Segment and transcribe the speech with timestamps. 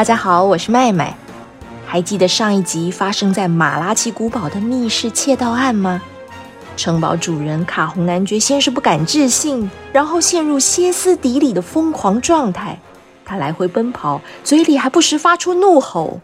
[0.00, 1.14] 大家好，我是麦麦。
[1.84, 6.00] 还记得上一集发生在马拉奇古堡的密室窃盗案吗？
[6.74, 12.80] 城堡主人卡洪男爵先是不敢置信，然后陷入歇斯底里的疯狂状态。
[13.26, 16.20] 他来回奔跑，嘴里还不时发出怒吼。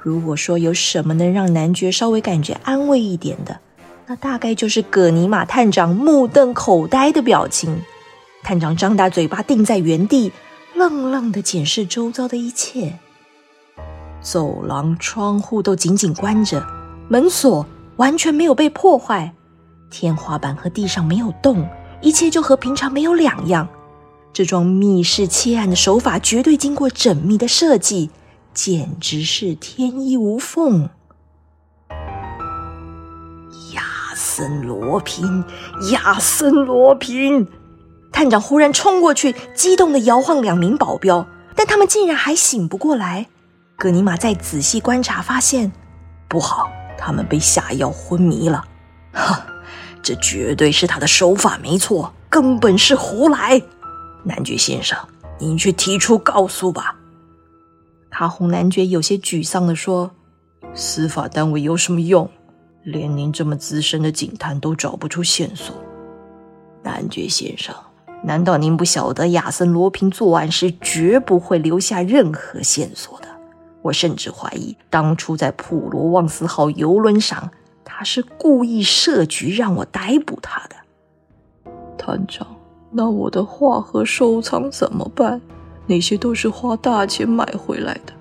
[0.00, 3.58] 如果说有什么能让男爵稍微感觉安慰一点的，
[4.06, 7.82] 那大概就是葛尼玛探长目瞪口呆的表情。
[8.42, 10.32] 探长张大嘴巴，定在原地，
[10.78, 13.00] 愣愣的检视周遭的一切。
[14.20, 16.64] 走廊窗户都紧紧关着，
[17.08, 19.34] 门锁完全没有被破坏，
[19.90, 21.68] 天花板和地上没有动，
[22.00, 23.68] 一切就和平常没有两样。
[24.32, 28.10] 这桩密室窃案的手法绝对经过缜密的设计，
[28.54, 30.90] 简直是天衣无缝。
[33.74, 33.82] 亚
[34.14, 35.44] 森罗平，
[35.92, 37.48] 亚森罗平！
[38.18, 41.24] 探长忽然冲过去，激动的摇晃两名保镖，
[41.54, 43.28] 但他们竟然还醒不过来。
[43.76, 45.70] 格尼玛再仔细观察，发现
[46.26, 48.64] 不好，他们被下药昏迷了。
[49.12, 49.46] 哈，
[50.02, 53.62] 这绝对是他的手法，没错，根本是胡来。
[54.24, 54.98] 男爵先生，
[55.38, 56.96] 您去提出告诉吧。
[58.10, 60.10] 卡洪男爵有些沮丧地说
[60.74, 62.28] ：“司法单位有什么用？
[62.82, 65.72] 连您这么资深的警探都找不出线索。”
[66.82, 67.72] 男爵先生，
[68.22, 73.28] 难道您不晓得亚森罗平作案时绝不会留下任何线索的？
[73.80, 77.50] 我甚至怀疑，当初在普罗旺斯号游轮上，
[77.84, 81.72] 他是故意设局让我逮捕他的。
[81.96, 82.46] 探长，
[82.90, 85.40] 那我的画和收藏怎么办？
[85.86, 88.12] 那些都是花大钱买回来的。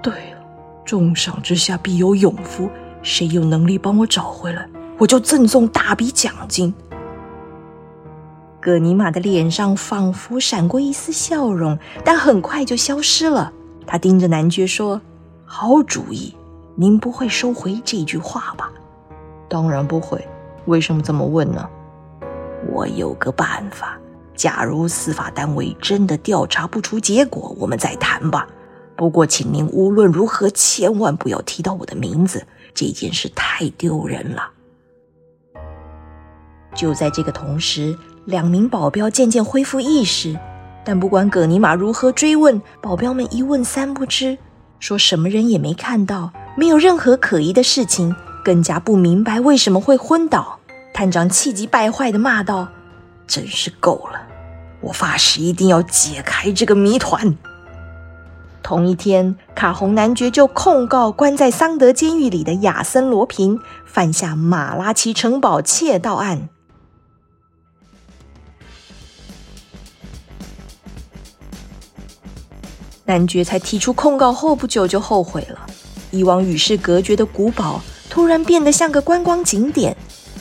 [0.00, 0.38] 对了，
[0.84, 2.70] 重赏之下必有勇夫，
[3.02, 6.72] 谁有能力帮我找回来，我就赠送大笔奖金。
[8.66, 13.52] 葛尼玛的脸上仿佛闪过一丝笑容，但很快就消失了。
[13.86, 15.00] 他盯着男爵说
[15.46, 16.34] ：“好主意，
[16.74, 18.72] 您不会收回这句话吧
[19.48, 20.26] ？”“当然不会。
[20.64, 21.64] 为什么这么问呢
[22.74, 23.96] ？”“我有个办法。
[24.34, 28.48] 假如司法单位真的调查不出结果，我们再谈吧。
[28.96, 32.44] 不过，请您无论如何千万不要提到我的名字，
[32.74, 34.50] 这件事太丢人了。”
[36.74, 40.38] 就在这个同时，两名保镖渐渐恢复意识。
[40.84, 44.38] 但不管葛尼玛如何追问，保镖们一问三不知，
[44.78, 48.14] 说什么人也没看到，没有任何可疑的事情，
[48.44, 50.60] 更加不明白为什么会昏倒。
[50.94, 52.68] 探长气急败坏地骂道
[53.26, 54.20] ：“真是够了！
[54.80, 57.36] 我发誓一定要解开这个谜团。”
[58.62, 66.48] 同一天，卡洪男爵就控告关在桑德监狱里的亚森罗平犯下马拉奇城堡窃盗案。
[73.06, 75.66] 男爵才提出控告后不久就后悔了。
[76.10, 77.80] 以往与世隔绝的古堡
[78.10, 79.96] 突然变得像个观光景点，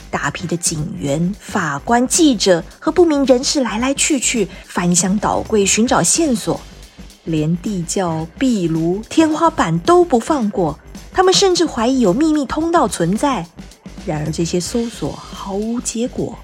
[0.10, 6.60] 大批的警员、法官、记者和不明人士来来去去，翻箱倒柜寻找线索，
[7.26, 10.78] 连地窖、壁炉、天花板都不放过。
[11.14, 13.46] 他们甚至怀疑有秘密通道存在。
[14.06, 16.38] 然而这些搜索毫无结果。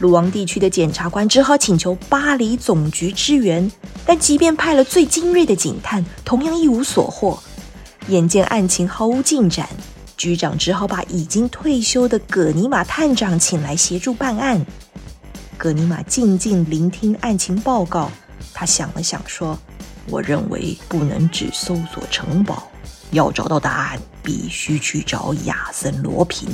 [0.00, 3.70] 鲁王地区的检察官只好请求巴黎总局支援，
[4.06, 7.38] 但即便派了最精锐的警探，同样一无所获。
[8.08, 9.68] 眼见案情毫无进展，
[10.16, 14.64] 局长只好把已经退休的葛尼玛探长请来协助办案。
[15.58, 18.10] 葛尼玛静静聆听案情报告，
[18.54, 19.58] 他想了想说
[20.08, 22.66] ：“我认为不能只搜索城堡，
[23.10, 26.48] 要找到答案，必须去找亚森罗平。”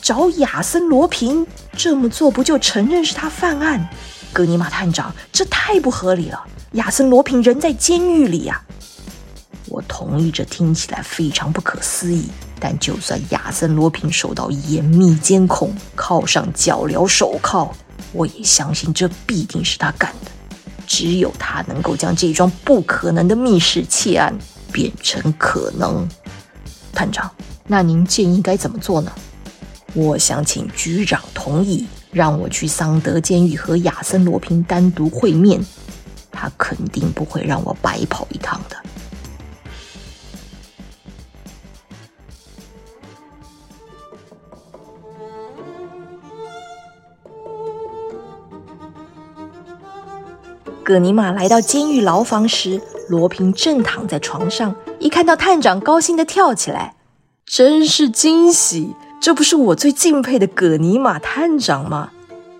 [0.00, 1.46] 找亚森罗平
[1.76, 3.88] 这么做不就承认是他犯案？
[4.32, 6.42] 格尼玛探长，这太不合理了！
[6.72, 8.62] 亚森罗平人在监狱里呀！
[9.66, 12.28] 我同意，这听起来非常不可思议。
[12.58, 17.72] 但就算亚森罗平受到严密监控，铐上脚镣手铐，
[18.12, 20.30] 我也相信这必定是他干的。
[20.86, 24.36] 只有他能够将这桩不可能的密室窃案
[24.72, 26.08] 变成可能。
[26.92, 27.30] 探长，
[27.66, 29.12] 那您建议该怎么做呢？
[29.94, 35.60] 我想请局长同意，让我去桑德监狱和亚森罗平单独会面。
[36.30, 38.76] 他肯定不会让我白跑一趟的。
[50.82, 54.74] 葛尼玛来到监狱牢房时，罗平正躺在床上。
[54.98, 56.94] 一看到探长，高兴的跳起来，
[57.44, 58.94] 真是惊喜！
[59.20, 62.10] 这不是我最敬佩的葛尼玛探长吗？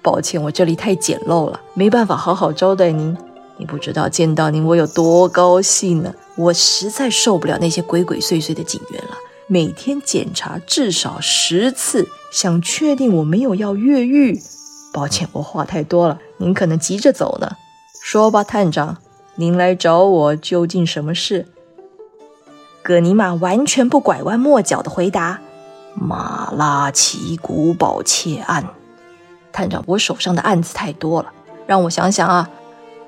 [0.02, 3.16] 抱歉，我这里太简陋了，没办法好好招待您。
[3.56, 6.14] 你不知道见到您我有多高兴呢！
[6.36, 9.10] 我实在受不了那些鬼鬼祟祟的警员了，
[9.46, 14.38] 每天检查至少十次，想确定我没有要越狱。
[14.92, 17.52] 抱歉，我话太多了，您可能急着走呢。
[18.02, 18.98] 说吧，探长，
[19.36, 21.46] 您来找我究竟什么事？
[22.82, 25.40] 葛尼玛完全不拐弯抹角的回答
[25.94, 28.64] ：“马拉奇古堡窃案。”
[29.52, 31.32] 探长，我手上的案子太多了，
[31.66, 32.48] 让我想想啊。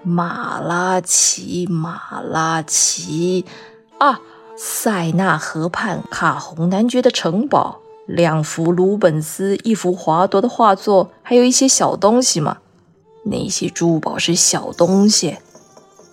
[0.03, 3.45] 马拉奇，马拉奇
[3.99, 4.21] 啊！
[4.57, 12.59] 塞纳河畔卡洪男爵的城堡，两幅鲁本斯，一幅华多的画作，还有一些小东西嘛。
[13.25, 15.39] 那些珠宝是小东西，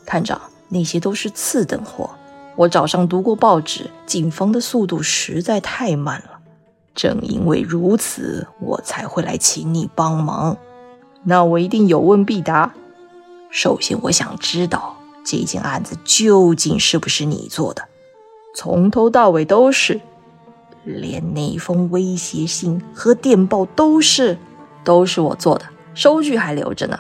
[0.06, 2.12] 探长，那些都是次等货。
[2.56, 6.29] 我早上读过报纸，警方的速度实在太慢了。
[7.02, 10.58] 正因为如此，我才会来请你帮忙。
[11.24, 12.74] 那我一定有问必答。
[13.50, 17.84] 首先，我想知道这件案子究竟是不是你做的？
[18.54, 20.02] 从头到尾都是，
[20.84, 24.38] 连那封威胁信和电报都是，
[24.84, 25.64] 都是我做的，
[25.94, 27.00] 收据还留着呢。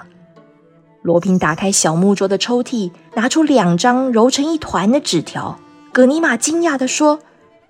[1.01, 5.59] 罗平打开小木桌的抽屉，拿出两张揉成一团的纸条。
[5.91, 7.19] 葛尼玛惊讶地说：“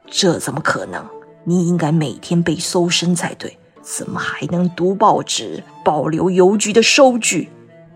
[0.06, 1.04] 这怎么可能？
[1.44, 7.50] 你应该每天被搜身才对，怎么还能读报纸、保留邮局的收据？”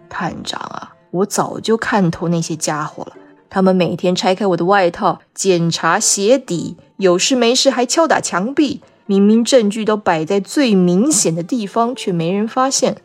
[0.09, 3.13] 探长啊，我早就看透那些家伙了。
[3.49, 8.81] 他们每天拆开我的外套，检查鞋底，有事没事还敲打墙壁。
[9.05, 12.97] 明明证据都摆在最明显的地方，却没人发现。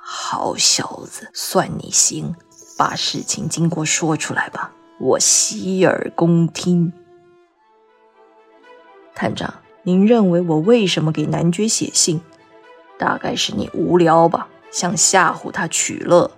[0.00, 2.34] 好小子，算你行，
[2.78, 6.92] 把事情经过说出来吧，我洗耳恭听。
[9.16, 9.52] 探长，
[9.82, 12.20] 您认为我为什么给男爵写信？
[12.98, 14.46] 大概是你无聊吧。
[14.70, 16.30] 想吓唬他取乐，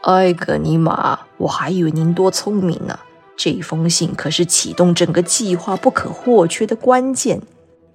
[0.00, 2.98] 哎，格尼玛，我还以为您多聪明呢。
[3.36, 7.42] 这封信可是启动整个计划不可或缺的关键。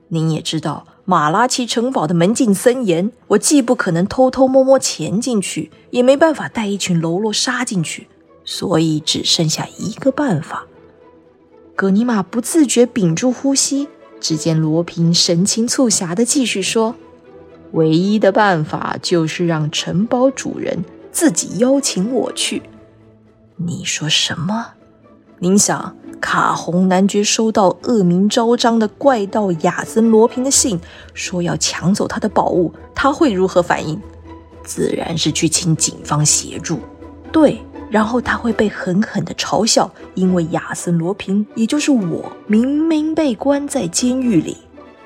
[0.10, 8.08] 您也知道，马拉奇城堡的门禁森严，我既不可能偷偷摸摸潜进去，也没办法带一群喽啰杀进去，
[8.44, 10.68] 所以只剩下一个办法。
[11.76, 13.88] 格尼玛不自觉屏住呼吸，
[14.20, 16.96] 只见罗平神情促狭地继续说。
[17.74, 22.64] 唯一的办法就是让城堡主人自己邀请我去。
[23.58, 24.74] 你说什么？
[25.38, 30.80] 您想，卡洪男爵收到恶名昭彰的怪盗亚森罗平的信，
[31.14, 34.02] 说要抢走他的宝物，他会如何反应？
[34.64, 36.80] 自然是去请警方协助。
[37.32, 44.58] 对，然后他会被狠狠地嘲笑，因为亚森罗平，也就是我，明明被关在监狱里。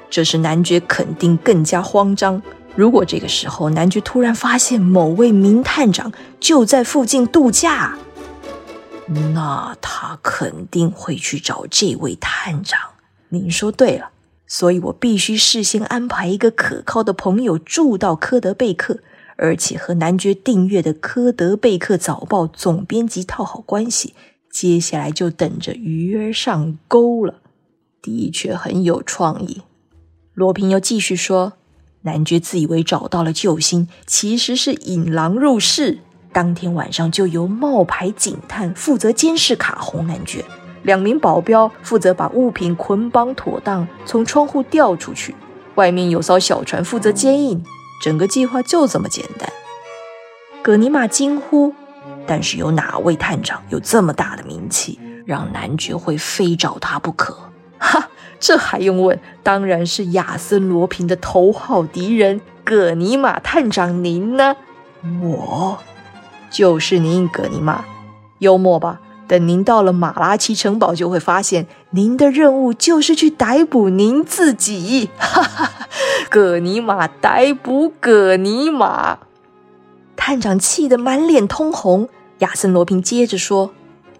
[0.09, 2.41] 这时，男爵肯定更加慌张。
[2.75, 7.97] 如果这个时候男爵突然发现某位名探长就在附近度假，
[9.07, 12.79] 那他肯定会去找这位探长。
[13.29, 14.09] 您说对了，
[14.47, 18.99] 所以我必须事先安排一个可靠的朋友住到科德贝克，
[19.37, 24.13] 而且和男爵订阅的《科德贝克早报》总编辑套好关系。
[24.51, 27.35] 接下来就等着鱼儿上钩了。
[28.01, 29.61] 的确很有创意。
[30.33, 31.53] 罗平又继续说
[32.03, 35.99] ：“男爵自以为找到了救星，其实是引狼入室。
[36.31, 40.43] 当天晚上就由冒牌警探负责监视卡洪男爵，
[40.83, 45.35] 两名保镖负责把物品捆绑妥当，从窗户掉出去。
[45.75, 47.63] 外面有艘小船负责接应。
[48.03, 49.49] 整个计划就这么简单。”
[50.61, 51.73] 葛尼玛惊呼
[52.27, 57.37] ：“但是有哪位探长有这么大的名气，让男爵会非找他不可？”
[57.79, 58.09] 哈。
[58.39, 59.17] 这还用问？
[59.41, 64.57] 当然是亚森罗平的头号敌人葛尼玛探长，您呢？
[65.21, 65.79] 我
[66.49, 67.85] 就是您，葛尼玛。
[68.39, 68.99] 幽默吧？
[69.33, 75.09] 等您到了马拉奇城堡，就会发现您的任务就是去逮捕您自己。
[75.17, 75.71] 哈哈，
[76.29, 79.17] 葛尼玛逮捕葛尼玛！
[80.15, 82.07] 探长气得满脸通红。
[82.39, 83.71] 亚森罗平接着说：“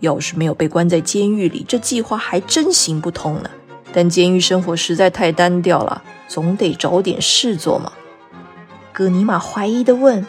[0.02, 3.52] 要是没有被关在监狱里，这计划还真行不通呢。”
[3.94, 7.94] 但监狱生活实在太单调了，总得找点事做嘛。
[8.92, 10.26] 葛尼玛怀疑地问：“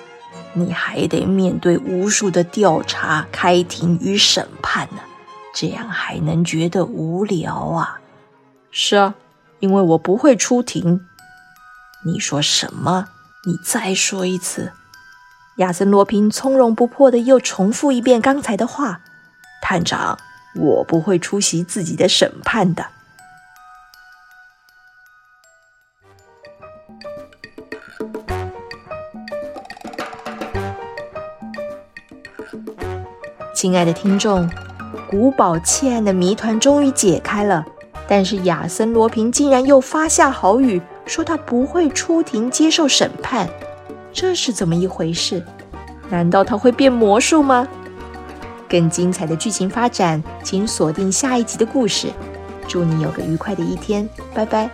[0.54, 5.02] 你还得面对无数的调查、开庭与审判呢，
[5.54, 8.00] 这样还能觉得无聊啊
[8.70, 9.14] ？”“是啊，
[9.58, 11.00] 因为我不会出庭。
[12.06, 13.08] ”“你说什么？
[13.46, 14.72] 你再说一次。”
[15.58, 19.00] 亚森罗平从容不迫地又重复一遍刚才的话
[19.62, 20.18] ：“探长，
[20.54, 22.86] 我不会出席自己的审判的。”
[33.64, 34.46] 亲爱的听众，
[35.08, 37.64] 古堡窃案的谜团终于解开了，
[38.06, 43.48] 但是亚森罗平竟然又发下豪语，说他不会出庭接受审判，
[44.12, 45.42] 这是怎么一回事？
[46.10, 47.66] 难道他会变魔术吗？
[48.68, 52.08] 更精彩的剧情发展，请锁定下一集的故事。
[52.68, 54.68] 祝你有个愉快的一天，拜拜。